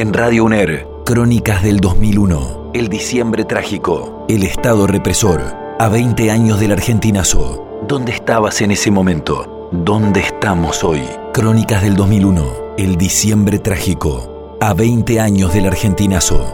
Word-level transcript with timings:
En 0.00 0.14
Radio 0.14 0.46
UNER, 0.46 0.86
Crónicas 1.04 1.62
del 1.62 1.76
2001. 1.76 2.70
El 2.72 2.88
diciembre 2.88 3.44
trágico. 3.44 4.24
El 4.30 4.44
Estado 4.44 4.86
represor. 4.86 5.42
A 5.78 5.90
20 5.90 6.30
años 6.30 6.58
del 6.58 6.72
argentinazo. 6.72 7.82
¿Dónde 7.86 8.12
estabas 8.12 8.62
en 8.62 8.70
ese 8.70 8.90
momento? 8.90 9.68
¿Dónde 9.72 10.20
estamos 10.20 10.84
hoy? 10.84 11.02
Crónicas 11.34 11.82
del 11.82 11.96
2001. 11.96 12.76
El 12.78 12.96
diciembre 12.96 13.58
trágico. 13.58 14.56
A 14.62 14.72
20 14.72 15.20
años 15.20 15.52
del 15.52 15.66
argentinazo. 15.66 16.50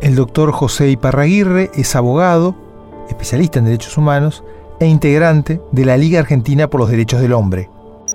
El 0.00 0.14
doctor 0.14 0.52
José 0.52 0.90
Iparraguirre 0.90 1.72
es 1.74 1.96
abogado, 1.96 2.54
especialista 3.08 3.58
en 3.58 3.64
derechos 3.64 3.98
humanos 3.98 4.44
e 4.78 4.86
integrante 4.86 5.60
de 5.72 5.84
la 5.84 5.96
Liga 5.96 6.20
Argentina 6.20 6.70
por 6.70 6.80
los 6.80 6.90
Derechos 6.90 7.20
del 7.20 7.32
Hombre. 7.32 7.68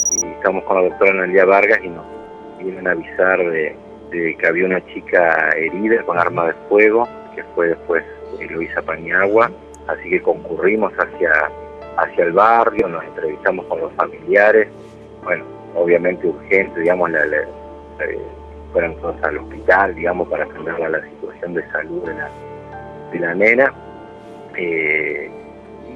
Y 0.10 0.26
estamos 0.26 0.64
con 0.64 0.78
la 0.78 0.90
doctora 0.90 1.12
Analia 1.12 1.44
Vargas 1.44 1.80
y 1.84 1.90
nos 1.90 2.12
vienen 2.63 2.88
a 2.88 2.91
avisar 2.91 3.40
de, 3.40 3.76
que 4.12 4.48
había 4.48 4.66
una 4.66 4.85
chica 4.88 5.49
herida 5.55 6.04
con 6.04 6.17
arma 6.17 6.48
de 6.48 6.54
fuego, 6.70 7.08
que 7.35 7.44
fue 7.55 7.70
después 7.70 8.04
Luisa 8.49 8.81
Paniagua, 8.81 9.52
así 9.88 10.09
que 10.09 10.21
concurrimos 10.21 10.94
hacia, 10.94 11.31
hacia 11.98 12.23
el 12.26 12.34
barrio, 12.34 12.88
nos 12.88 13.04
entrevistamos 13.05 13.66
con 13.68 13.80
los 13.80 13.91
familiares, 13.94 14.68
bueno, 15.23 15.45
obviamente 15.76 16.27
urgente, 16.27 16.81
digamos, 16.81 17.09
la, 17.12 17.26
fueron 18.71 18.95
todos 18.98 19.16
al 19.23 19.38
hospital, 19.38 19.95
digamos, 19.95 20.27
para 20.27 20.45
atender 20.45 20.73
a 20.84 20.90
la 20.90 21.02
situación 21.04 21.54
de 21.54 21.71
salud 21.71 22.04
de 22.07 22.13
la, 22.16 22.30
de 23.12 23.20
la 23.20 23.34
nena. 23.35 23.73
Eh, 24.57 25.32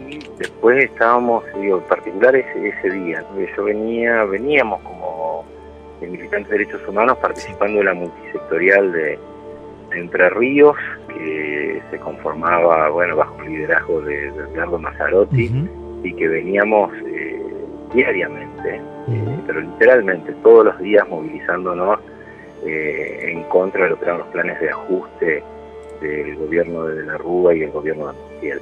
y 0.09 0.19
después 0.37 0.83
estábamos, 0.83 1.43
digo, 1.59 1.79
en 1.79 1.83
particular 1.83 2.35
ese, 2.35 2.69
ese 2.69 2.89
día, 2.91 3.23
yo 3.55 3.63
venía, 3.63 4.23
veníamos 4.25 4.81
como 4.83 5.06
militantes 6.01 6.49
de 6.49 6.57
derechos 6.57 6.87
humanos 6.87 7.17
participando 7.17 7.79
de 7.79 7.85
la 7.85 7.93
multisectorial 7.93 8.91
de, 8.91 9.19
Entre 9.91 10.29
Ríos, 10.29 10.75
que 11.07 11.81
se 11.89 11.97
conformaba, 11.99 12.89
bueno, 12.89 13.15
bajo 13.15 13.41
el 13.43 13.53
liderazgo 13.53 14.01
de, 14.01 14.27
Edgardo 14.27 14.77
Mazzarotti, 14.77 15.69
y 16.03 16.13
que 16.13 16.27
veníamos 16.27 16.91
eh, 17.05 17.41
diariamente, 17.93 18.75
eh, 18.75 19.39
pero 19.45 19.61
literalmente 19.61 20.33
todos 20.43 20.65
los 20.65 20.79
días 20.79 21.07
movilizándonos 21.07 21.99
eh, 22.65 23.31
en 23.31 23.43
contra 23.43 23.83
de 23.83 23.91
lo 23.91 23.99
que 23.99 24.05
eran 24.05 24.17
los 24.19 24.27
planes 24.27 24.59
de 24.59 24.69
ajuste 24.69 25.43
del 26.01 26.35
gobierno 26.35 26.85
de 26.85 27.05
la 27.05 27.17
Rúa 27.17 27.53
y 27.55 27.63
el 27.63 27.71
gobierno 27.71 28.07
de 28.07 28.13
Montiel. 28.13 28.61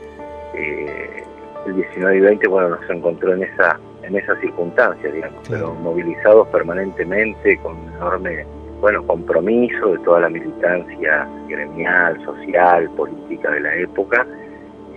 Eh, 0.53 1.23
el 1.65 1.75
19 1.75 2.17
y 2.17 2.19
20, 2.19 2.47
bueno, 2.47 2.69
nos 2.69 2.89
encontró 2.89 3.33
en 3.33 3.43
esa 3.43 3.79
en 4.07 4.15
esas 4.15 4.39
circunstancias, 4.39 5.13
digamos, 5.13 5.47
pero 5.49 5.73
movilizados 5.75 6.47
permanentemente 6.49 7.57
con 7.59 7.77
enorme 7.95 8.45
bueno 8.81 9.05
compromiso 9.07 9.93
de 9.93 9.99
toda 9.99 10.21
la 10.21 10.29
militancia 10.29 11.27
gremial, 11.47 12.23
social, 12.23 12.89
política 12.91 13.51
de 13.51 13.59
la 13.61 13.75
época. 13.75 14.25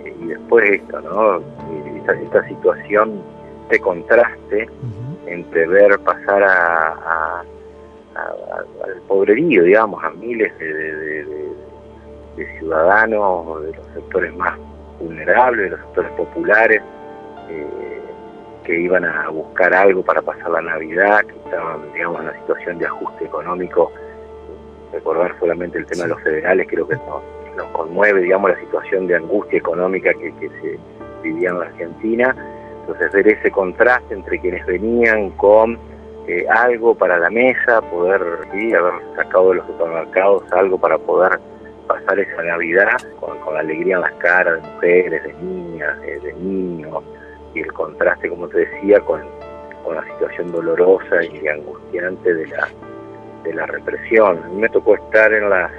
Eh, 0.04 0.14
y 0.20 0.26
después 0.26 0.70
esto, 0.70 1.00
¿no? 1.00 1.42
Esta, 2.22 2.46
situación 2.48 3.20
de 3.68 3.78
contraste 3.80 4.68
entre 5.26 5.66
ver 5.66 5.98
pasar 6.00 6.42
a 6.42 7.44
al 8.18 9.00
pobrerío, 9.06 9.62
digamos, 9.64 10.02
a 10.02 10.10
miles 10.10 10.56
de, 10.58 11.48
ciudadanos 12.58 13.62
de 13.62 13.72
los 13.72 13.86
sectores 13.94 14.34
más 14.36 14.56
vulnerables, 15.00 15.64
de 15.64 15.70
los 15.70 15.80
sectores 15.80 16.12
populares, 16.12 16.82
eh, 17.48 17.97
que 18.68 18.78
iban 18.78 19.02
a 19.02 19.30
buscar 19.30 19.72
algo 19.72 20.02
para 20.02 20.20
pasar 20.20 20.50
la 20.50 20.60
Navidad, 20.60 21.24
que 21.24 21.34
estaban, 21.38 21.90
digamos, 21.94 22.20
en 22.20 22.28
una 22.28 22.38
situación 22.40 22.78
de 22.78 22.84
ajuste 22.84 23.24
económico. 23.24 23.90
Recordar 24.92 25.34
solamente 25.40 25.78
el 25.78 25.86
tema 25.86 26.02
de 26.02 26.10
los 26.10 26.22
federales, 26.22 26.66
creo 26.68 26.86
que 26.86 26.96
nos, 26.96 27.66
conmueve, 27.72 28.20
digamos, 28.20 28.50
la 28.50 28.60
situación 28.60 29.06
de 29.06 29.16
angustia 29.16 29.58
económica 29.58 30.12
que, 30.12 30.34
que 30.34 30.48
se 30.60 30.78
vivía 31.22 31.48
en 31.48 31.56
Argentina. 31.56 32.36
Entonces, 32.80 33.10
ver 33.10 33.28
ese 33.28 33.50
contraste 33.50 34.12
entre 34.14 34.38
quienes 34.38 34.64
venían 34.66 35.30
con 35.30 35.78
eh, 36.26 36.44
algo 36.50 36.94
para 36.94 37.18
la 37.18 37.30
mesa, 37.30 37.80
poder 37.80 38.20
haber 38.20 39.16
sacado 39.16 39.48
de 39.48 39.54
los 39.56 39.66
supermercados 39.66 40.42
algo 40.52 40.76
para 40.76 40.98
poder 40.98 41.40
pasar 41.86 42.18
esa 42.18 42.42
Navidad 42.42 42.98
con, 43.18 43.56
alegría 43.56 43.96
en 43.96 44.02
las 44.02 44.12
caras 44.16 44.62
de 44.62 44.68
mujeres, 44.68 45.22
de 45.24 45.32
niñas, 45.42 46.00
de, 46.02 46.34
niños, 46.34 47.02
y 47.54 47.60
el 47.60 47.72
contraste, 47.72 48.28
como 48.28 48.48
te 48.48 48.58
decía, 48.58 49.00
con, 49.00 49.22
la 49.94 50.04
situación 50.04 50.52
dolorosa 50.52 51.24
y 51.24 51.48
angustiante 51.48 52.34
de 52.34 52.46
la, 52.48 52.68
de 53.42 53.54
la 53.54 53.64
represión. 53.64 54.38
A 54.44 54.48
mí 54.48 54.60
me 54.60 54.68
tocó 54.68 54.96
estar 54.96 55.32
en 55.32 55.48
las 55.48 55.70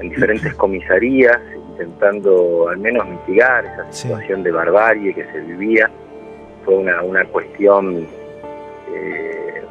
en 0.00 0.08
diferentes 0.08 0.52
comisarías 0.54 1.38
intentando 1.54 2.68
al 2.68 2.78
menos 2.78 3.06
mitigar 3.06 3.64
esa 3.64 3.92
situación 3.92 4.42
de 4.42 4.50
barbarie 4.50 5.14
que 5.14 5.24
se 5.26 5.38
vivía. 5.38 5.88
Fue 6.64 6.74
una, 6.74 7.00
una 7.02 7.24
cuestión 7.26 8.08
eh, 8.92 9.62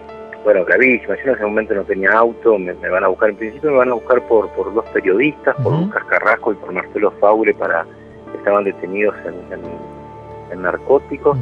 bueno, 0.43 0.65
gravísima. 0.65 1.15
Yo 1.17 1.23
en 1.23 1.35
ese 1.35 1.43
momento 1.43 1.73
no 1.73 1.83
tenía 1.83 2.11
auto, 2.11 2.57
me, 2.57 2.73
van 2.73 3.03
a 3.03 3.07
buscar, 3.07 3.29
en 3.29 3.35
principio 3.35 3.71
me 3.71 3.77
van 3.77 3.89
a 3.89 3.93
buscar 3.93 4.21
por, 4.27 4.49
por 4.51 4.73
dos 4.73 4.85
periodistas, 4.89 5.55
por 5.61 5.73
Lucas 5.73 6.03
Carrasco 6.05 6.53
y 6.53 6.55
por 6.55 6.71
Marcelo 6.71 7.11
Faure, 7.19 7.53
para 7.53 7.85
estaban 8.35 8.63
detenidos 8.63 9.15
en, 9.25 9.61
narcóticos. 10.57 11.37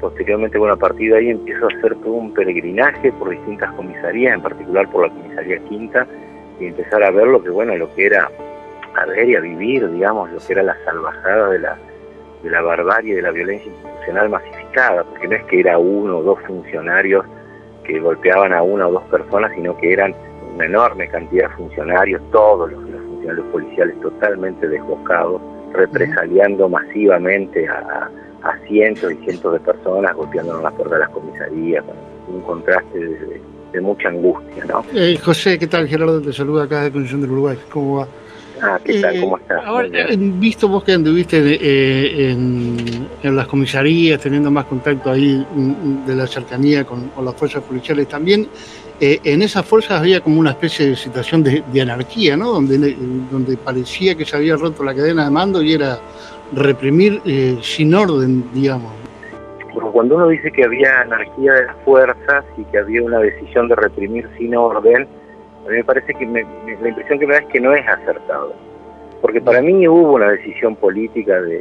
Posteriormente, 0.00 0.58
bueno, 0.58 0.74
a 0.74 0.78
partir 0.78 1.12
de 1.12 1.18
ahí 1.18 1.30
empiezo 1.30 1.64
a 1.64 1.78
hacer 1.78 1.94
todo 1.96 2.12
un 2.12 2.34
peregrinaje 2.34 3.12
por 3.12 3.30
distintas 3.30 3.72
comisarías, 3.72 4.34
en 4.34 4.42
particular 4.42 4.88
por 4.90 5.08
la 5.08 5.14
comisaría 5.14 5.58
quinta, 5.68 6.06
y 6.60 6.66
empezar 6.66 7.02
a 7.02 7.10
ver 7.10 7.26
lo 7.26 7.42
que, 7.42 7.50
bueno, 7.50 7.74
lo 7.76 7.92
que 7.94 8.06
era, 8.06 8.30
a 8.94 9.06
ver 9.06 9.28
y 9.28 9.36
a 9.36 9.40
vivir, 9.40 9.90
digamos, 9.90 10.30
lo 10.30 10.38
que 10.38 10.52
era 10.52 10.62
la 10.62 10.76
salvajada 10.84 11.50
de 11.50 11.58
la, 11.60 11.78
de 12.42 12.50
la 12.50 12.60
barbarie, 12.62 13.16
de 13.16 13.22
la 13.22 13.30
violencia 13.30 13.70
institucional 13.70 14.28
masificada, 14.28 15.04
porque 15.04 15.28
no 15.28 15.36
es 15.36 15.44
que 15.44 15.60
era 15.60 15.78
uno 15.78 16.18
o 16.18 16.22
dos 16.22 16.38
funcionarios 16.46 17.24
que 17.84 17.98
golpeaban 18.00 18.52
a 18.52 18.62
una 18.62 18.88
o 18.88 18.92
dos 18.92 19.04
personas, 19.04 19.52
sino 19.54 19.76
que 19.78 19.92
eran 19.92 20.14
una 20.54 20.66
enorme 20.66 21.08
cantidad 21.08 21.48
de 21.48 21.56
funcionarios, 21.56 22.20
todos 22.30 22.70
los, 22.70 22.80
funcionarios 22.82 23.46
policiales 23.46 24.00
totalmente 24.00 24.68
desbocados, 24.68 25.40
represaliando 25.72 26.68
masivamente 26.68 27.68
a, 27.68 28.08
cientos 28.66 29.12
y 29.12 29.16
cientos 29.24 29.52
de 29.52 29.60
personas, 29.60 30.14
golpeando 30.14 30.56
en 30.56 30.62
las 30.62 30.72
puertas 30.74 30.98
de 30.98 31.04
las 31.04 31.10
comisarías, 31.10 31.84
un 32.28 32.40
contraste 32.42 32.98
de, 32.98 33.80
mucha 33.80 34.08
angustia. 34.08 34.64
¿no? 34.64 34.84
Eh, 34.94 35.18
José, 35.22 35.58
¿qué 35.58 35.66
tal? 35.66 35.86
Gerardo 35.86 36.22
te 36.22 36.32
saluda 36.32 36.64
acá 36.64 36.84
de 36.84 36.90
Condición 36.92 37.20
del 37.20 37.30
Uruguay, 37.30 37.58
¿cómo 37.70 37.98
va? 37.98 38.08
Ah, 38.62 38.80
¿qué 38.82 39.00
tal? 39.02 39.20
¿Cómo 39.20 39.36
estás? 39.36 39.62
Ahora, 39.66 39.88
visto 40.16 40.66
vos 40.66 40.82
que 40.82 40.92
anduviste 40.92 41.38
eh, 41.60 42.30
en, 42.30 43.36
las 43.36 43.46
comisarías, 43.46 44.20
teniendo 44.20 44.50
más 44.50 44.64
contacto 44.64 45.10
ahí 45.10 45.44
mm, 45.54 46.06
de 46.06 46.14
la 46.14 46.26
cercanía 46.26 46.84
con, 46.84 47.10
las 47.22 47.34
fuerzas 47.34 47.62
policiales 47.62 48.08
también, 48.08 48.48
eh, 48.98 49.20
en 49.24 49.42
esas 49.42 49.66
fuerzas 49.66 50.00
había 50.00 50.20
como 50.20 50.40
una 50.40 50.52
especie 50.52 50.88
de 50.88 50.96
situación 50.96 51.42
de, 51.42 51.80
anarquía, 51.82 52.34
¿no? 52.34 52.52
Donde, 52.52 52.96
donde 53.30 53.58
parecía 53.58 54.14
que 54.14 54.24
se 54.24 54.36
había 54.36 54.56
roto 54.56 54.82
la 54.82 54.94
cadena 54.94 55.24
de 55.24 55.30
mando 55.30 55.62
y 55.62 55.74
era 55.74 55.98
reprimir 56.52 57.20
eh, 57.24 57.58
sin 57.62 57.94
orden, 57.94 58.44
digamos. 58.52 58.92
Bueno, 59.74 59.90
cuando 59.92 60.16
uno 60.16 60.28
dice 60.28 60.50
que 60.50 60.64
había 60.64 61.00
anarquía 61.00 61.52
de 61.52 61.66
las 61.66 61.76
fuerzas 61.84 62.44
y 62.56 62.64
que 62.64 62.78
había 62.78 63.02
una 63.02 63.18
decisión 63.18 63.68
de 63.68 63.76
reprimir 63.76 64.28
sin 64.38 64.54
orden, 64.54 65.06
a 65.66 65.68
mí 65.68 65.76
me 65.76 65.84
parece 65.84 66.14
que 66.14 66.24
la 66.24 66.88
impresión 66.88 67.18
que 67.18 67.26
me 67.26 67.34
da 67.34 67.40
es 67.40 67.46
que 67.46 67.60
no 67.60 67.74
es 67.74 67.86
acertado. 67.86 68.54
Porque 69.20 69.40
para 69.40 69.60
mí 69.60 69.86
hubo 69.88 70.14
una 70.14 70.30
decisión 70.30 70.76
política 70.76 71.40
de, 71.42 71.60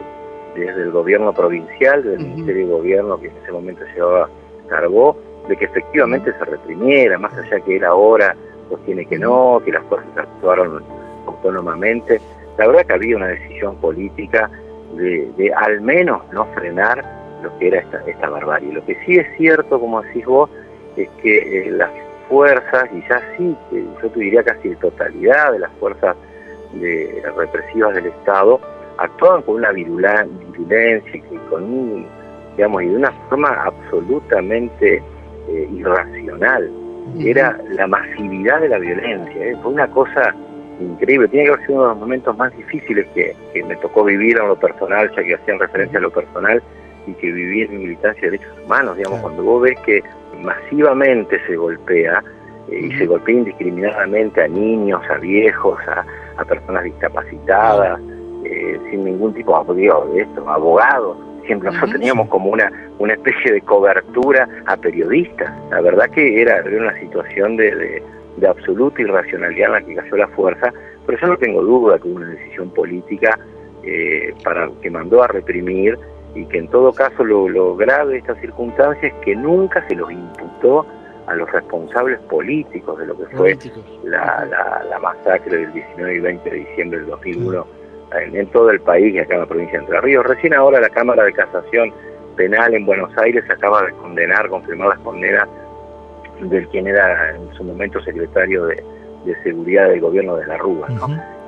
desde 0.55 0.83
el 0.83 0.91
gobierno 0.91 1.33
provincial, 1.33 2.03
del 2.03 2.19
Ministerio 2.19 2.67
de 2.67 2.71
Gobierno 2.71 3.19
que 3.19 3.27
en 3.27 3.33
ese 3.43 3.51
momento 3.51 3.83
llevaba 3.93 4.29
cargo, 4.69 5.17
de 5.47 5.57
que 5.57 5.65
efectivamente 5.65 6.31
se 6.31 6.45
reprimiera, 6.45 7.17
más 7.17 7.33
allá 7.33 7.59
que 7.59 7.77
él 7.77 7.83
ahora 7.83 8.35
sostiene 8.69 9.05
que 9.05 9.19
no, 9.19 9.61
que 9.63 9.71
las 9.71 9.83
fuerzas 9.85 10.09
actuaron 10.17 10.83
autónomamente. 11.27 12.19
La 12.57 12.67
verdad 12.67 12.85
que 12.85 12.93
había 12.93 13.17
una 13.17 13.27
decisión 13.27 13.75
política 13.77 14.49
de, 14.95 15.31
de 15.37 15.53
al 15.53 15.81
menos 15.81 16.21
no 16.31 16.45
frenar 16.53 17.03
lo 17.43 17.57
que 17.57 17.67
era 17.67 17.79
esta, 17.79 18.01
esta 18.07 18.29
barbarie. 18.29 18.73
Lo 18.73 18.85
que 18.85 18.95
sí 19.05 19.17
es 19.17 19.27
cierto, 19.37 19.79
como 19.79 20.01
decís 20.01 20.25
vos, 20.25 20.49
es 20.97 21.09
que 21.21 21.67
eh, 21.67 21.71
las 21.71 21.89
fuerzas, 22.29 22.89
y 22.93 23.01
ya 23.07 23.21
sí, 23.37 23.55
que 23.69 23.85
yo 24.01 24.09
te 24.09 24.19
diría 24.19 24.43
casi 24.43 24.69
la 24.69 24.79
totalidad 24.79 25.51
de 25.51 25.59
las 25.59 25.71
fuerzas 25.73 26.15
de, 26.73 27.23
represivas 27.35 27.95
del 27.95 28.07
Estado, 28.07 28.59
actuaban 28.97 29.41
con 29.43 29.55
una 29.55 29.71
virulencia, 29.71 30.23
y 31.13 31.37
con 31.49 31.63
un, 31.63 32.07
digamos, 32.55 32.83
y 32.83 32.87
de 32.87 32.95
una 32.95 33.11
forma 33.29 33.49
absolutamente 33.63 35.03
eh, 35.49 35.69
irracional. 35.71 36.71
Era 37.19 37.59
la 37.69 37.85
masividad 37.85 38.61
de 38.61 38.69
la 38.69 38.79
violencia, 38.79 39.45
¿eh? 39.45 39.55
fue 39.61 39.73
una 39.73 39.87
cosa 39.87 40.33
increíble. 40.79 41.27
Tiene 41.27 41.45
que 41.45 41.53
haber 41.53 41.65
sido 41.65 41.75
uno 41.75 41.83
de 41.83 41.89
los 41.89 41.99
momentos 41.99 42.37
más 42.37 42.55
difíciles 42.55 43.07
que, 43.13 43.35
me 43.63 43.75
tocó 43.77 44.03
vivir 44.03 44.37
en 44.37 44.47
lo 44.47 44.55
personal, 44.55 45.09
ya 45.15 45.23
que 45.23 45.35
hacían 45.35 45.59
referencia 45.59 45.99
a 45.99 46.01
lo 46.01 46.11
personal 46.11 46.61
y 47.07 47.13
que 47.13 47.31
viví 47.31 47.61
en 47.61 47.77
militancia 47.79 48.21
de 48.21 48.31
derechos 48.31 48.53
humanos, 48.65 48.97
digamos, 48.97 49.19
cuando 49.21 49.43
vos 49.43 49.61
ves 49.61 49.79
que 49.81 50.03
masivamente 50.41 51.39
se 51.45 51.55
golpea, 51.55 52.23
y 52.67 52.91
se 52.93 53.05
golpea 53.05 53.35
indiscriminadamente 53.35 54.41
a 54.41 54.47
niños, 54.47 55.01
a 55.09 55.17
viejos, 55.17 55.77
a, 55.87 56.43
personas 56.45 56.83
discapacitadas, 56.83 57.99
sin 58.89 59.05
ningún 59.05 59.33
tipo 59.33 59.63
de 59.73 60.21
esto, 60.21 60.49
abogados. 60.49 61.17
Siempre 61.45 61.69
nosotros 61.69 61.93
teníamos 61.93 62.27
como 62.29 62.49
una, 62.49 62.71
una 62.97 63.13
especie 63.13 63.53
de 63.53 63.61
cobertura 63.61 64.47
a 64.65 64.77
periodistas. 64.77 65.53
La 65.69 65.81
verdad 65.81 66.09
que 66.09 66.41
era, 66.41 66.63
una 66.65 66.99
situación 66.99 67.55
de, 67.55 67.75
de, 67.75 68.03
absoluta 68.43 69.01
irracionalidad 69.01 69.67
en 69.67 69.73
la 69.73 69.81
que 69.81 69.95
cayó 69.95 70.17
la 70.17 70.27
fuerza, 70.29 70.73
pero 71.05 71.17
yo 71.19 71.27
no 71.27 71.37
tengo 71.37 71.61
duda 71.63 71.99
que 71.99 72.07
hubo 72.07 72.17
una 72.17 72.29
decisión 72.29 72.69
política 72.71 73.39
eh, 73.83 74.33
para 74.43 74.69
que 74.81 74.89
mandó 74.89 75.23
a 75.23 75.27
reprimir 75.27 75.97
y 76.33 76.45
que 76.45 76.57
en 76.57 76.67
todo 76.67 76.91
caso 76.91 77.23
lo, 77.23 77.47
lo 77.47 77.75
grave 77.75 78.13
de 78.13 78.17
estas 78.19 78.39
circunstancias 78.41 79.13
es 79.13 79.23
que 79.23 79.35
nunca 79.35 79.85
se 79.87 79.95
los 79.95 80.11
imputó 80.11 80.85
a 81.27 81.35
los 81.35 81.51
responsables 81.51 82.19
políticos 82.21 82.99
de 82.99 83.07
lo 83.07 83.17
que 83.17 83.25
fue 83.35 83.57
la, 84.03 84.45
la, 84.89 84.99
masacre 84.99 85.57
del 85.57 85.73
19 85.73 86.15
y 86.15 86.19
20 86.19 86.49
de 86.49 86.55
diciembre 86.57 86.99
del 86.99 87.07
2001 87.07 87.67
en, 88.11 88.47
todo 88.47 88.69
el 88.69 88.79
país 88.81 89.13
y 89.13 89.19
acá 89.19 89.35
en 89.35 89.39
la 89.41 89.45
provincia 89.47 89.79
de 89.79 89.85
Entre 89.85 90.01
Ríos. 90.01 90.25
Recién 90.25 90.53
ahora 90.53 90.79
la 90.79 90.89
Cámara 90.89 91.23
de 91.23 91.33
Casación 91.33 91.91
Penal 92.35 92.73
en 92.73 92.85
Buenos 92.85 93.15
Aires 93.17 93.43
acaba 93.49 93.83
de 93.83 93.91
condenar, 93.93 94.49
confirmar 94.49 94.89
las 94.89 94.99
condenas 94.99 95.47
del 96.41 96.67
quien 96.69 96.87
era 96.87 97.35
en 97.35 97.55
su 97.55 97.63
momento 97.63 98.01
secretario 98.01 98.65
de, 98.65 98.83
Seguridad 99.43 99.89
del 99.89 100.01
gobierno 100.01 100.35
de 100.35 100.45
la 100.45 100.55
Rúa, 100.55 100.87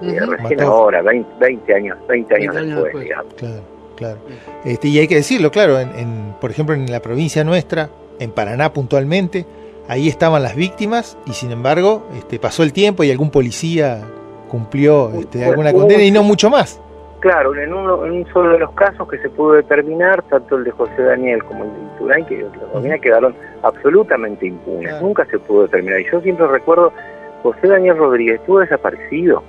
eh, 0.01 0.19
recién 0.19 0.61
ahora, 0.61 1.03
20, 1.03 1.75
años, 1.75 1.95
20 2.07 2.35
años, 2.35 2.55
después, 2.55 3.07
Claro, 3.35 3.61
claro. 3.95 4.17
Este, 4.65 4.87
y 4.87 4.97
hay 4.97 5.07
que 5.07 5.13
decirlo, 5.13 5.51
claro, 5.51 5.79
en, 5.79 6.33
por 6.41 6.49
ejemplo 6.49 6.73
en 6.73 6.91
la 6.91 7.01
provincia 7.01 7.43
nuestra, 7.43 7.91
en 8.17 8.31
Paraná 8.31 8.73
puntualmente, 8.73 9.45
ahí 9.87 10.07
estaban 10.07 10.41
las 10.41 10.55
víctimas 10.55 11.19
y 11.27 11.33
sin 11.33 11.51
embargo 11.51 12.07
este, 12.17 12.39
pasó 12.39 12.63
el 12.63 12.73
tiempo 12.73 13.03
y 13.03 13.11
algún 13.11 13.29
policía 13.29 14.01
cumplió 14.49 15.11
este, 15.13 15.45
alguna 15.45 15.71
condena 15.73 16.01
y 16.01 16.09
no 16.09 16.23
mucho 16.23 16.49
más. 16.49 16.81
Claro, 17.19 17.55
en, 17.55 17.73
uno, 17.73 18.05
en 18.05 18.11
un 18.11 18.27
solo 18.27 18.51
de 18.51 18.59
los 18.59 18.71
casos 18.73 19.07
que 19.09 19.17
se 19.17 19.29
pudo 19.29 19.53
determinar, 19.53 20.21
tanto 20.23 20.57
el 20.57 20.65
de 20.65 20.71
José 20.71 21.01
Daniel 21.01 21.43
como 21.43 21.63
el 21.63 21.71
de 21.71 21.95
Iturán, 21.95 22.25
que 22.25 22.45
los 22.73 23.01
quedaron 23.01 23.35
absolutamente 23.63 24.45
impunes. 24.45 25.01
Nunca 25.01 25.25
se 25.25 25.39
pudo 25.39 25.63
determinar. 25.63 26.01
Y 26.01 26.11
yo 26.11 26.21
siempre 26.21 26.45
recuerdo, 26.47 26.93
José 27.41 27.67
Daniel 27.67 27.97
Rodríguez 27.97 28.39
estuvo 28.39 28.59
desaparecido. 28.59 29.43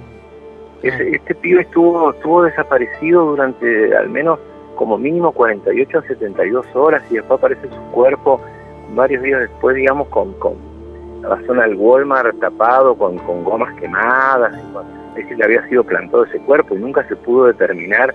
este 0.82 1.34
pibe 1.34 1.60
estuvo, 1.62 2.10
estuvo 2.10 2.44
desaparecido 2.44 3.24
durante 3.26 3.94
al 3.94 4.08
menos 4.08 4.38
como 4.76 4.96
mínimo 4.96 5.32
48 5.32 5.98
a 5.98 6.02
72 6.02 6.66
horas 6.74 7.02
y 7.10 7.16
después 7.16 7.38
aparece 7.38 7.68
su 7.68 7.92
cuerpo 7.92 8.40
varios 8.94 9.22
días 9.22 9.40
después, 9.40 9.76
digamos, 9.76 10.08
con, 10.08 10.32
con 10.34 10.54
la 11.22 11.40
zona 11.46 11.64
del 11.64 11.76
Walmart 11.76 12.38
tapado, 12.38 12.94
con, 12.96 13.18
con 13.18 13.44
gomas 13.44 13.74
quemadas. 13.80 14.54
es 15.10 15.14
decir, 15.16 15.38
le 15.38 15.44
había 15.44 15.68
sido 15.68 15.84
plantado 15.84 16.24
ese 16.24 16.38
cuerpo 16.40 16.74
y 16.74 16.78
nunca 16.78 17.06
se 17.08 17.16
pudo 17.16 17.46
determinar 17.46 18.14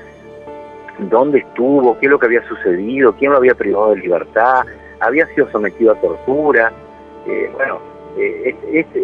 dónde 0.99 1.39
estuvo, 1.39 1.97
qué 1.99 2.05
es 2.05 2.11
lo 2.11 2.19
que 2.19 2.27
había 2.27 2.47
sucedido, 2.47 3.13
quién 3.13 3.31
lo 3.31 3.37
había 3.37 3.55
privado 3.55 3.91
de 3.91 3.97
libertad, 3.97 4.63
había 4.99 5.25
sido 5.27 5.49
sometido 5.51 5.93
a 5.93 5.95
tortura. 5.95 6.71
Eh, 7.27 7.49
bueno, 7.53 7.79
eh, 8.17 8.55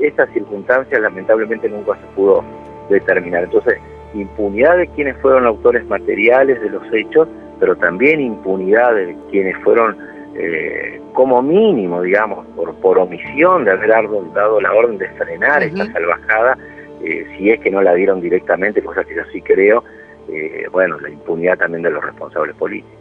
estas 0.04 0.30
circunstancias 0.31 1.01
lamentablemente 1.01 1.69
nunca 1.69 1.96
se 1.96 2.06
pudo 2.16 2.44
determinar. 2.90 3.44
Entonces, 3.44 3.80
impunidad 4.13 4.78
de 4.78 4.88
quienes 4.88 5.18
fueron 5.18 5.46
autores 5.46 5.86
materiales 5.88 6.62
de 6.62 6.69
los 6.69 6.84
hechos, 6.94 7.28
pero 7.60 7.75
también 7.75 8.22
impunidad 8.22 8.94
de 8.96 9.16
quienes 9.30 9.57
fueron 9.63 9.98
eh, 10.41 11.01
como 11.13 11.41
mínimo, 11.41 12.01
digamos, 12.01 12.45
por, 12.56 12.74
por 12.75 12.97
omisión 12.97 13.65
de 13.65 13.71
haber 13.71 13.89
dado 14.33 14.62
la 14.62 14.74
orden 14.74 14.97
de 14.97 15.09
frenar 15.09 15.62
esta 15.63 15.86
salvajada, 15.91 16.57
eh, 17.03 17.25
si 17.38 17.50
es 17.50 17.59
que 17.59 17.69
no 17.69 17.81
la 17.81 17.94
dieron 17.94 18.21
directamente, 18.21 18.81
cosa 18.81 19.03
que 19.03 19.15
yo 19.15 19.21
sí 19.33 19.41
creo, 19.41 19.83
eh, 20.31 20.63
bueno, 20.71 20.97
la 20.97 21.09
impunidad 21.09 21.57
también 21.57 21.83
de 21.83 21.91
los 21.91 22.01
responsables 22.01 22.56
políticos. 22.56 22.97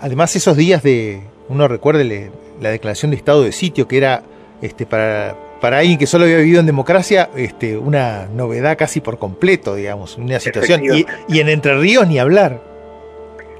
Además, 0.00 0.34
esos 0.34 0.56
días 0.56 0.82
de, 0.82 1.20
uno 1.48 1.68
recuerde 1.68 2.32
la 2.60 2.70
declaración 2.70 3.12
de 3.12 3.16
estado 3.16 3.44
de 3.44 3.52
sitio, 3.52 3.86
que 3.86 3.98
era 3.98 4.22
este, 4.60 4.86
para, 4.86 5.36
para 5.60 5.78
alguien 5.78 5.98
que 5.98 6.06
solo 6.08 6.24
había 6.24 6.38
vivido 6.38 6.58
en 6.58 6.66
democracia, 6.66 7.30
este, 7.36 7.78
una 7.78 8.26
novedad 8.26 8.76
casi 8.76 9.00
por 9.00 9.20
completo, 9.20 9.76
digamos, 9.76 10.18
una 10.18 10.40
situación. 10.40 10.82
Y, 10.82 11.06
y 11.28 11.38
en 11.38 11.48
Entre 11.48 11.78
Ríos 11.78 12.08
ni 12.08 12.18
hablar. 12.18 12.67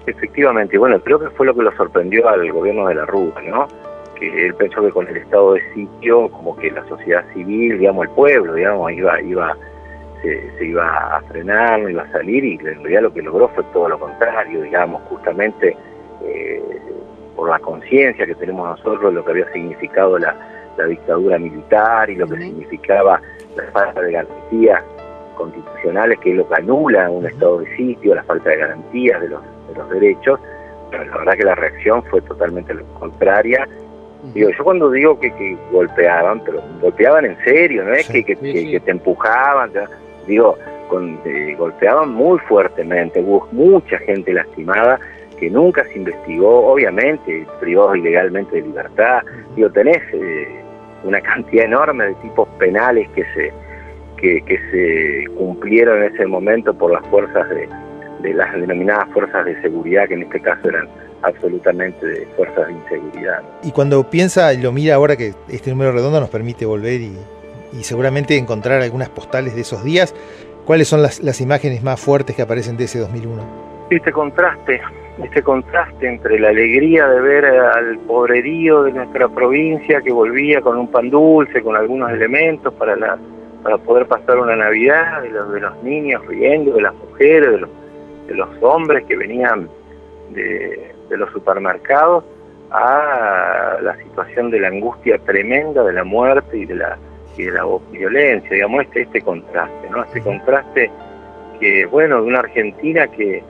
Efectivamente, 0.09 0.79
bueno, 0.79 0.99
creo 1.01 1.19
que 1.19 1.29
fue 1.31 1.45
lo 1.45 1.55
que 1.55 1.63
lo 1.63 1.73
sorprendió 1.77 2.27
al 2.29 2.51
gobierno 2.51 2.89
de 2.89 2.95
la 2.95 3.05
Rúa, 3.05 3.43
¿no? 3.43 3.69
Que 4.19 4.47
él 4.47 4.55
pensó 4.55 4.81
que 4.83 4.91
con 4.91 5.07
el 5.07 5.19
estado 5.19 5.53
de 5.53 5.75
sitio, 5.75 6.31
como 6.31 6.57
que 6.57 6.71
la 6.71 6.83
sociedad 6.89 7.25
civil, 7.35 7.79
digamos, 7.79 8.07
el 8.07 8.11
pueblo, 8.13 8.55
digamos, 8.55 8.91
iba, 8.93 9.21
iba, 9.21 9.55
se, 10.23 10.65
iba 10.65 11.17
a 11.17 11.21
frenar, 11.23 11.81
no 11.81 11.91
iba 11.91 12.05
a 12.05 12.13
salir, 12.13 12.43
y 12.43 12.55
en 12.55 12.83
realidad 12.83 13.03
lo 13.03 13.13
que 13.13 13.21
logró 13.21 13.49
fue 13.49 13.65
todo 13.73 13.91
lo 13.91 13.99
contrario, 13.99 14.63
digamos, 14.63 15.03
justamente 15.11 15.77
eh, 16.25 16.63
por 17.37 17.51
la 17.51 17.59
conciencia 17.59 18.25
que 18.25 18.35
tenemos 18.35 18.67
nosotros 18.67 19.13
de 19.13 19.13
lo 19.13 19.25
que 19.25 19.33
había 19.33 19.53
significado 19.53 20.19
la, 20.19 20.35
la 20.79 20.87
dictadura 20.87 21.39
militar 21.39 22.09
y 22.09 22.17
lo 22.17 22.27
que 22.27 22.39
significaba 22.39 23.21
la 23.57 23.65
falta 23.73 24.01
de 24.01 24.13
garantías 24.13 24.83
constitucionales 25.37 26.19
que 26.19 26.31
es 26.31 26.37
lo 26.37 26.49
que 26.49 26.55
anula 26.55 27.11
un 27.11 27.27
estado 27.27 27.61
de 27.61 27.77
sitio, 27.77 28.15
la 28.15 28.25
falta 28.25 28.49
de 28.49 28.57
garantías 28.57 29.21
de 29.21 29.29
los 29.29 29.41
de 29.69 29.75
los 29.75 29.91
derechos, 29.91 30.41
pero 30.91 31.05
la 31.05 31.19
verdad 31.19 31.33
que 31.35 31.45
la 31.45 31.55
reacción 31.55 32.03
fue 32.05 32.21
totalmente 32.23 32.75
lo 32.75 32.85
contraria. 32.95 33.69
Digo, 34.35 34.51
yo 34.51 34.65
cuando 34.65 34.91
digo 34.91 35.19
que, 35.21 35.57
golpeaban, 35.71 36.43
pero 36.45 36.61
golpeaban 36.81 37.25
en 37.25 37.39
serio, 37.45 37.85
no 37.85 37.93
es 37.93 38.09
que, 38.09 38.25
que, 38.25 38.35
te 38.37 38.91
empujaban, 38.91 39.71
digo, 40.27 40.59
con, 40.89 41.21
eh, 41.25 41.55
golpeaban 41.57 42.11
muy 42.11 42.39
fuertemente, 42.41 43.21
hubo 43.21 43.47
mucha 43.53 43.99
gente 43.99 44.33
lastimada 44.33 44.99
que 45.39 45.49
nunca 45.49 45.85
se 45.85 45.99
investigó, 45.99 46.67
obviamente, 46.67 47.47
privados 47.61 47.97
ilegalmente 47.97 48.57
de 48.57 48.63
libertad, 48.63 49.23
digo, 49.55 49.71
tenés 49.71 50.03
eh, 50.13 50.49
una 51.05 51.21
cantidad 51.21 51.67
enorme 51.67 52.07
de 52.07 52.15
tipos 52.17 52.49
penales 52.59 53.09
que 53.11 53.25
se, 53.35 53.53
que, 54.17 54.43
que 54.43 54.59
se 54.71 55.33
cumplieron 55.35 56.03
en 56.03 56.13
ese 56.13 56.27
momento 56.27 56.75
por 56.75 56.91
las 56.91 57.07
fuerzas 57.07 57.49
de, 57.51 57.69
de 58.23 58.35
las 58.35 58.53
denominadas 58.55 59.09
fuerzas 59.13 59.45
de 59.45 59.61
seguridad, 59.63 60.09
que 60.09 60.15
en 60.15 60.23
este 60.23 60.41
caso 60.41 60.69
eran 60.69 60.89
absolutamente 61.23 62.07
de 62.07 62.27
fuerzas 62.37 62.67
de 62.67 62.73
inseguridad. 62.75 63.43
Y 63.63 63.73
cuando 63.73 64.09
piensa 64.09 64.53
y 64.55 64.61
lo 64.61 64.73
mira 64.73 64.95
ahora 64.95 65.17
que 65.17 65.35
este 65.49 65.71
número 65.71 65.93
redondo 65.93 66.21
nos 66.21 66.31
permite 66.31 66.67
volver 66.67 67.01
y, 67.01 67.17
seguramente 67.83 68.37
encontrar 68.37 68.83
algunas 68.83 69.09
postales 69.09 69.55
de 69.55 69.61
esos 69.63 69.85
días, 69.85 70.15
¿cuáles 70.65 70.89
son 70.89 71.03
las, 71.03 71.23
las 71.23 71.41
imágenes 71.41 71.83
más 71.83 72.01
fuertes 72.01 72.35
que 72.35 72.43
aparecen 72.43 72.77
de 72.77 72.85
ese 72.85 72.99
2001? 72.99 73.43
Este 73.91 74.13
contraste, 74.13 74.81
este 75.23 75.43
contraste 75.43 76.09
entre 76.09 76.39
la 76.39 76.49
alegría 76.49 77.09
de 77.09 77.21
ver 77.21 77.45
al 77.47 77.99
pobrerío 78.01 78.83
de 78.83 78.93
nuestra 78.93 79.29
provincia 79.29 80.01
que 80.03 80.13
volvía 80.13 80.61
con 80.61 80.77
un 80.77 80.89
pan 80.89 81.09
dulce, 81.09 81.63
con 81.63 81.77
algunos 81.77 82.11
elementos 82.11 82.75
para 82.75 82.97
la 82.97 83.19
para 83.63 83.79
poder 83.79 84.07
pasar 84.07 84.39
una 84.39 84.57
Navidad, 84.57 85.23
de 85.23 85.31
los, 85.31 85.53
de 85.53 85.61
los 85.61 85.83
niños 85.83 86.25
riendo, 86.27 86.73
de 86.73 86.83
las 86.83 86.95
mujeres, 86.95 87.51
de 87.51 87.59
los 87.59 87.71
de 88.29 88.35
los 88.35 88.49
hombres 88.63 89.05
que 89.07 89.17
venían 89.17 89.69
de, 90.31 90.95
los 91.11 91.31
supermercados 91.33 92.23
a 92.71 93.79
la 93.83 93.97
situación 93.97 94.51
de 94.51 94.61
la 94.61 94.69
angustia 94.69 95.19
tremenda 95.19 95.83
de 95.83 95.95
la 95.95 96.05
muerte 96.05 96.59
y 96.59 96.67
de 96.67 96.75
la, 96.77 96.99
y 97.37 97.45
de 97.45 97.53
la 97.53 97.65
violencia, 97.91 98.51
digamos, 98.51 98.85
este, 98.85 99.03
este 99.03 99.23
contraste, 99.23 99.91
¿no? 99.91 100.05
Este 100.05 100.21
contraste 100.21 100.91
que, 101.59 101.87
bueno, 101.87 102.21
de 102.21 102.29
una 102.29 102.41
Argentina 102.41 103.09
que, 103.09 103.43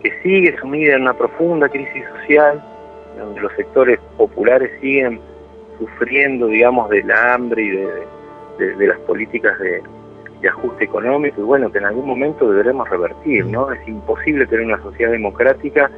que 0.00 0.12
sigue 0.22 0.56
sumida 0.58 0.94
en 0.94 1.02
una 1.02 1.14
profunda 1.14 1.68
crisis 1.68 2.04
social, 2.20 2.62
donde 3.18 3.40
los 3.40 3.52
sectores 3.54 3.98
populares 4.16 4.70
siguen 4.80 5.20
sufriendo, 5.78 6.46
digamos, 6.46 6.88
del 6.88 7.10
hambre 7.10 7.62
y 7.62 7.70
de, 7.70 8.74
de 8.76 8.86
las 8.86 8.98
políticas 9.00 9.58
de, 9.58 9.82
de 10.42 10.48
ajuste 10.48 10.84
económico 10.84 11.40
y 11.40 11.44
bueno, 11.44 11.70
que 11.70 11.78
en 11.78 11.86
algún 11.86 12.06
momento 12.06 12.50
deberemos 12.50 12.88
revertir, 12.90 13.46
¿no? 13.46 13.70
Es 13.70 13.86
imposible 13.86 14.46
tener 14.46 14.66
una 14.66 14.82
sociedad 14.82 15.12
democrática 15.12 15.90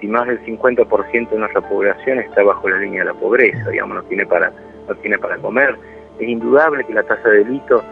si 0.00 0.06
más 0.06 0.28
del 0.28 0.40
50% 0.44 1.30
de 1.30 1.38
nuestra 1.38 1.60
población 1.60 2.20
está 2.20 2.44
bajo 2.44 2.68
la 2.68 2.78
línea 2.78 3.00
de 3.00 3.06
la 3.06 3.14
pobreza, 3.14 3.68
digamos, 3.70 3.96
no 3.96 4.02
tiene 4.04 4.24
para, 4.24 4.52
no 4.88 4.94
tiene 4.96 5.18
para 5.18 5.36
comer. 5.38 5.76
Es 6.20 6.28
indudable 6.28 6.84
que 6.84 6.94
la 6.94 7.02
tasa 7.02 7.28
de 7.28 7.38
delito 7.38 7.82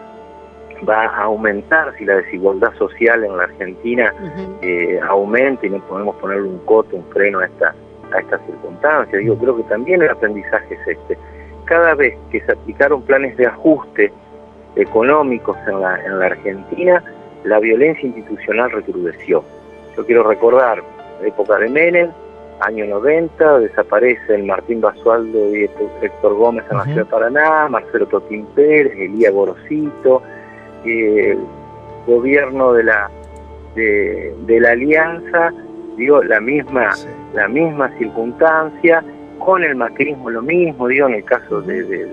va 0.89 1.07
a 1.07 1.23
aumentar 1.25 1.93
si 1.99 2.05
la 2.05 2.17
desigualdad 2.17 2.73
social 2.75 3.25
en 3.25 3.37
la 3.37 3.45
Argentina 3.45 4.15
eh, 4.63 5.01
aumenta 5.09 5.67
y 5.67 5.71
no 5.71 5.81
podemos 5.81 6.15
ponerle 6.17 6.49
un 6.49 6.59
coto, 6.61 6.97
un 6.97 7.05
freno 7.07 7.41
a 7.41 7.47
esta, 7.47 7.75
a 8.13 8.19
esta 8.21 8.39
circunstancia. 8.47 9.19
Digo, 9.19 9.37
creo 9.39 9.57
que 9.57 9.65
también 9.65 10.03
el 10.03 10.11
aprendizaje 10.11 10.75
es 10.75 10.87
este. 10.87 11.19
Cada 11.65 11.95
vez 11.95 12.17
que 12.31 12.41
se 12.43 12.53
aplicaron 12.53 13.03
planes 13.03 13.37
de 13.37 13.47
ajuste 13.47 14.13
económicos 14.77 15.57
en 15.67 15.81
la, 15.81 16.05
en 16.05 16.19
la 16.19 16.27
Argentina, 16.27 17.03
la 17.45 17.59
violencia 17.59 18.07
institucional 18.07 18.71
recrudeció. 18.71 19.45
Yo 19.97 20.05
quiero 20.07 20.23
recordar 20.23 20.83
la 21.21 21.29
época 21.29 21.59
de 21.59 21.69
Menem, 21.69 22.11
año 22.61 22.87
90, 22.87 23.59
desaparece 23.61 24.35
el 24.35 24.45
Martín 24.45 24.81
Basualdo 24.81 25.55
y 25.55 25.69
Héctor 26.03 26.35
Gómez 26.35 26.65
en 26.71 26.79
la 26.79 26.85
ciudad 26.85 26.99
de 26.99 27.05
Paraná, 27.07 27.69
Marcelo 27.69 28.07
Totín 28.07 28.47
Pérez, 28.55 28.93
Elía 28.99 29.31
Gorosito, 29.31 30.23
el 30.85 31.39
gobierno 32.07 32.73
de 32.73 32.85
la 32.85 33.11
de, 33.77 34.59
la 34.61 34.71
alianza, 34.71 35.53
digo, 35.97 36.23
la 36.23 36.41
misma, 36.41 36.95
la 37.35 37.49
misma 37.49 37.91
circunstancia, 37.99 39.05
con 39.39 39.63
el 39.63 39.77
macrismo 39.77 40.31
lo 40.31 40.43
mismo, 40.43 40.89
digo, 40.89 41.07
en 41.09 41.15
el 41.15 41.25
caso 41.25 41.61
de, 41.61 42.09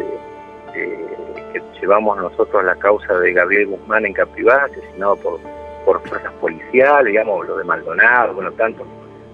que 1.54 1.62
llevamos 1.80 2.18
nosotros 2.18 2.64
la 2.64 2.76
causa 2.76 3.14
de 3.20 3.34
Gabriel 3.34 3.68
Guzmán 3.68 4.06
en 4.06 4.14
Capivá, 4.14 4.66
asesinado 4.66 5.16
por, 5.18 5.40
por 5.86 6.02
fuerzas 6.08 6.32
policiales, 6.42 7.06
digamos, 7.08 7.48
lo 7.48 7.58
de 7.58 7.64
Maldonado, 7.64 8.34
bueno, 8.34 8.52
tantos 8.54 8.88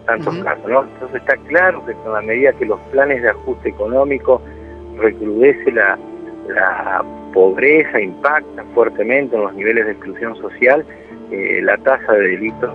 tantos 0.06 0.38
casos, 0.40 0.68
¿no? 0.68 0.84
Entonces 0.84 1.22
está 1.22 1.38
claro 1.48 1.86
que 1.86 1.94
con 1.94 2.14
la 2.14 2.22
medida 2.22 2.52
que 2.54 2.66
los 2.66 2.80
planes 2.92 3.22
de 3.22 3.30
ajuste 3.30 3.70
económico 3.70 4.42
recrudece 4.98 5.72
la, 5.72 5.98
la 6.48 7.04
pobreza, 7.34 8.02
impacta 8.02 8.64
fuertemente 8.74 9.36
en 9.36 9.44
los 9.44 9.54
niveles 9.54 9.86
de 9.86 9.92
exclusión 9.92 10.36
social, 10.38 10.84
eh, 11.32 11.60
la 11.64 11.78
tasa 11.78 12.14
de 12.14 12.28
delitos 12.28 12.72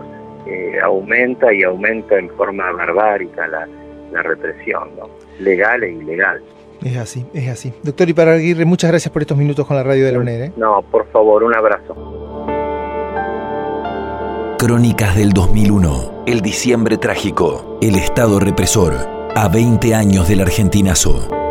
eh, 0.47 0.79
aumenta 0.83 1.53
y 1.53 1.65
aumenta 1.65 2.17
en 2.19 2.31
forma 2.31 2.71
barbárica 2.71 3.47
la, 3.49 3.67
la 4.13 4.23
represión, 4.23 4.91
¿no? 4.97 5.09
legal 5.41 5.83
e 5.83 5.91
ilegal. 5.91 6.41
Es 6.83 6.97
así, 6.97 7.27
es 7.35 7.49
así. 7.49 7.73
Doctor 7.83 8.09
Iparaguirre, 8.09 8.65
muchas 8.65 8.91
gracias 8.91 9.13
por 9.13 9.23
estos 9.23 9.37
minutos 9.39 9.67
con 9.67 9.77
la 9.77 9.83
radio 9.83 10.05
de 10.07 10.13
la 10.13 10.19
UNED. 10.19 10.43
¿eh? 10.43 10.53
No, 10.57 10.83
por 10.91 11.11
favor, 11.11 11.45
un 11.45 11.55
abrazo. 11.55 11.95
Crónicas 14.59 15.17
del 15.17 15.33
2001, 15.33 16.25
el 16.27 16.41
diciembre 16.41 16.97
trágico, 16.97 17.79
el 17.83 17.97
Estado 17.97 18.41
represor, 18.41 18.95
a 19.35 19.49
20 19.49 19.95
años 19.95 20.29
del 20.29 20.41
argentinazo. 20.41 21.44